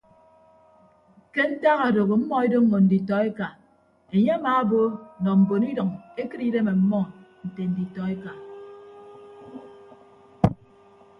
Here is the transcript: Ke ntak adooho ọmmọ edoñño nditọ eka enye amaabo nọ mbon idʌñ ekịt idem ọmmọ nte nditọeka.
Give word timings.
Ke 1.33 1.41
ntak 1.51 1.79
adooho 1.87 2.13
ọmmọ 2.19 2.35
edoñño 2.45 2.77
nditọ 2.83 3.15
eka 3.29 3.47
enye 4.15 4.31
amaabo 4.37 4.79
nọ 5.23 5.29
mbon 5.39 5.63
idʌñ 5.71 5.89
ekịt 6.21 6.41
idem 6.47 6.67
ọmmọ 6.73 6.99
nte 7.45 7.61
nditọeka. 7.69 8.31